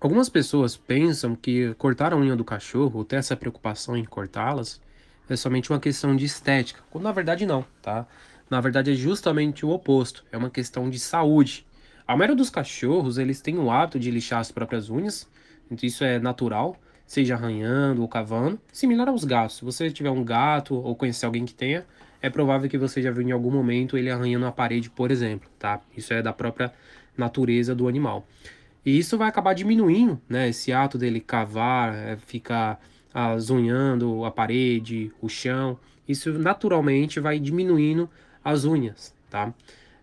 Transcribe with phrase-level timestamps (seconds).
[0.00, 4.80] Algumas pessoas pensam que cortar a unha do cachorro, ou ter essa preocupação em cortá-las,
[5.28, 8.06] é somente uma questão de estética, quando na verdade não, tá?
[8.48, 11.66] Na verdade é justamente o oposto, é uma questão de saúde.
[12.08, 15.28] A maioria dos cachorros, eles têm o hábito de lixar as próprias unhas,
[15.70, 19.58] então isso é natural, seja arranhando ou cavando, similar aos gatos.
[19.58, 21.84] Se você tiver um gato ou conhecer alguém que tenha,
[22.22, 25.50] é provável que você já viu em algum momento ele arranhando a parede, por exemplo,
[25.58, 25.78] tá?
[25.94, 26.72] Isso é da própria
[27.18, 28.26] natureza do animal.
[28.84, 30.48] E isso vai acabar diminuindo, né?
[30.48, 32.80] Esse ato dele cavar, é, ficar
[33.12, 38.08] azunhando a parede, o chão, isso naturalmente vai diminuindo
[38.44, 39.52] as unhas, tá?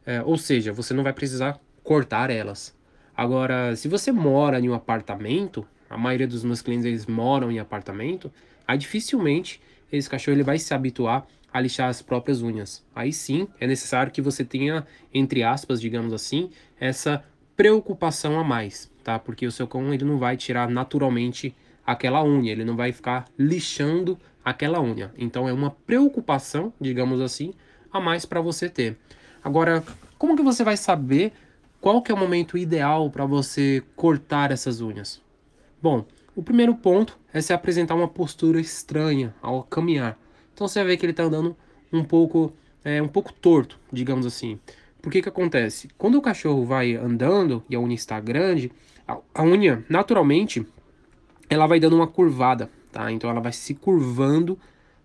[0.06, 2.76] É, ou seja, você não vai precisar cortar elas.
[3.16, 7.60] Agora, se você mora em um apartamento, a maioria dos meus clientes eles moram em
[7.60, 8.32] apartamento,
[8.68, 12.86] aí dificilmente esse cachorro ele vai se habituar a lixar as próprias unhas.
[12.94, 17.24] Aí sim, é necessário que você tenha, entre aspas, digamos assim, essa
[17.58, 19.18] preocupação a mais, tá?
[19.18, 23.26] Porque o seu cão ele não vai tirar naturalmente aquela unha, ele não vai ficar
[23.38, 25.12] lixando aquela unha.
[25.18, 27.54] Então é uma preocupação, digamos assim,
[27.92, 28.96] a mais para você ter.
[29.44, 29.84] Agora,
[30.18, 31.34] como que você vai saber
[31.82, 35.22] qual que é o momento ideal para você cortar essas unhas?
[35.82, 36.06] Bom,
[36.36, 40.18] o primeiro ponto é se apresentar uma postura estranha ao caminhar.
[40.54, 41.56] Então você ver que ele está andando
[41.92, 44.60] um pouco, é, um pouco torto, digamos assim.
[45.02, 45.90] Por que acontece?
[45.98, 48.72] Quando o cachorro vai andando e a unha está grande,
[49.08, 50.66] a, a unha, naturalmente,
[51.50, 53.12] ela vai dando uma curvada, tá?
[53.12, 54.60] Então ela vai se curvando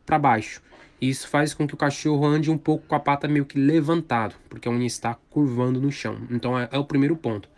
[0.04, 0.62] para baixo.
[1.00, 4.34] Isso faz com que o cachorro ande um pouco com a pata meio que levantado,
[4.48, 6.16] porque a unha está curvando no chão.
[6.30, 7.48] Então é, é o primeiro ponto.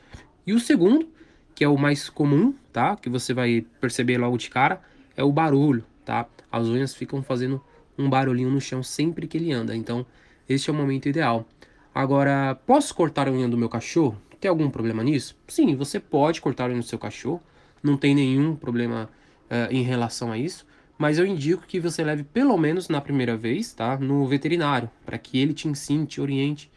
[0.47, 1.09] E o segundo,
[1.55, 2.97] que é o mais comum, tá?
[2.97, 4.81] Que você vai perceber logo de cara,
[5.17, 6.27] é o barulho, tá?
[6.51, 7.63] As unhas ficam fazendo
[7.99, 9.75] um barulhinho no chão sempre que ele anda.
[9.75, 10.05] Então,
[10.49, 11.47] este é o momento ideal.
[11.95, 14.21] Agora, posso cortar a unha do meu cachorro?
[14.41, 15.37] Tem algum problema nisso?
[15.47, 17.41] Sim, você pode cortar a unha do seu cachorro.
[17.83, 19.09] Não tem nenhum problema
[19.45, 20.67] uh, em relação a isso.
[20.99, 23.97] Mas eu indico que você leve pelo menos na primeira vez, tá?
[23.97, 26.71] No veterinário, para que ele te ensine, te oriente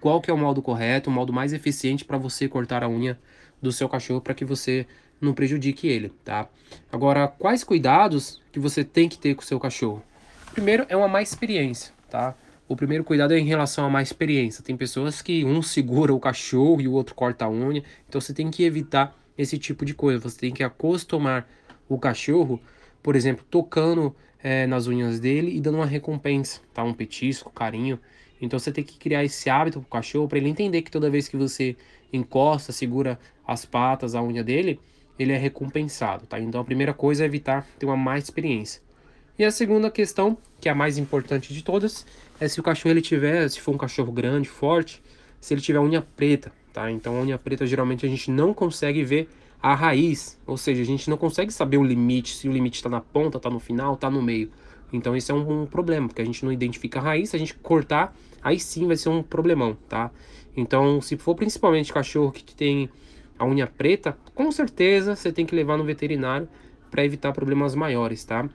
[0.00, 3.18] qual que é o modo correto, o modo mais eficiente para você cortar a unha
[3.62, 4.86] do seu cachorro para que você
[5.18, 6.46] não prejudique ele, tá?
[6.92, 10.02] Agora, quais cuidados que você tem que ter com o seu cachorro?
[10.52, 12.34] Primeiro é uma má experiência, tá?
[12.66, 14.64] O primeiro cuidado é em relação a má experiência.
[14.64, 17.82] Tem pessoas que um segura o cachorro e o outro corta a unha.
[18.08, 20.18] Então você tem que evitar esse tipo de coisa.
[20.18, 21.46] Você tem que acostumar
[21.88, 22.58] o cachorro,
[23.02, 26.82] por exemplo, tocando é, nas unhas dele e dando uma recompensa, tá?
[26.82, 28.00] Um petisco, carinho.
[28.40, 31.28] Então você tem que criar esse hábito pro cachorro para ele entender que toda vez
[31.28, 31.76] que você
[32.12, 34.80] encosta, segura as patas, a unha dele,
[35.18, 36.40] ele é recompensado, tá?
[36.40, 38.83] Então a primeira coisa é evitar ter uma má experiência.
[39.36, 42.06] E a segunda questão, que é a mais importante de todas,
[42.38, 45.02] é se o cachorro ele tiver, se for um cachorro grande, forte,
[45.40, 46.88] se ele tiver unha preta, tá?
[46.88, 49.28] Então a unha preta geralmente a gente não consegue ver
[49.60, 52.88] a raiz, ou seja, a gente não consegue saber o limite, se o limite está
[52.88, 54.52] na ponta, está no final, está no meio.
[54.92, 57.38] Então isso é um, um, problema, porque a gente não identifica a raiz, se a
[57.38, 60.12] gente cortar, aí sim vai ser um problemão, tá?
[60.56, 62.88] Então, se for principalmente cachorro que tem
[63.36, 66.48] a unha preta, com certeza você tem que levar no veterinário
[66.88, 68.48] para evitar problemas maiores, tá?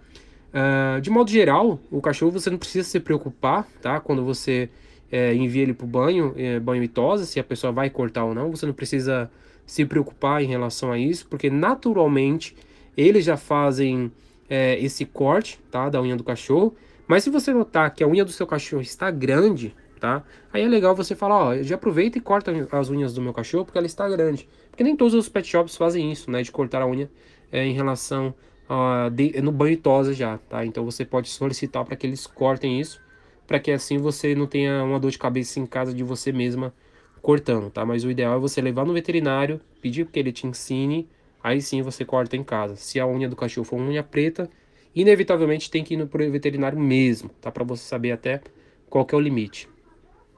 [0.50, 4.00] Uh, de modo geral, o cachorro você não precisa se preocupar, tá?
[4.00, 4.70] Quando você
[5.12, 8.26] é, envia ele para o banho, é, banho e tosa, se a pessoa vai cortar
[8.26, 9.30] ou não, você não precisa
[9.66, 12.56] se preocupar em relação a isso, porque naturalmente
[12.98, 14.12] eles já fazem
[14.50, 15.90] é, esse corte, tá?
[15.90, 16.76] Da unha do cachorro.
[17.08, 20.24] Mas se você notar que a unha do seu cachorro está grande, tá?
[20.52, 23.66] Aí é legal você falar, ó, já aproveita e corta as unhas do meu cachorro
[23.66, 24.48] porque ela está grande.
[24.70, 26.42] Porque nem todos os pet shops fazem isso, né?
[26.42, 27.10] De cortar a unha
[27.52, 28.34] é, em relação
[28.70, 30.66] uh, de, no banho tosa já, tá?
[30.66, 33.02] Então você pode solicitar para que eles cortem isso,
[33.48, 36.74] para que assim você não tenha uma dor de cabeça em casa de você mesma
[37.22, 37.86] cortando, tá?
[37.86, 41.10] Mas o ideal é você levar no veterinário, pedir que ele te ensine,
[41.44, 42.76] aí sim você corta em casa.
[42.76, 44.50] Se a unha do cachorro for uma unha preta,
[44.96, 47.52] inevitavelmente tem que ir no veterinário mesmo, tá?
[47.52, 48.42] Para você saber até
[48.90, 49.68] qual é o limite.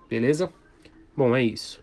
[0.10, 0.52] Beleza?
[1.16, 1.81] Bom, é isso.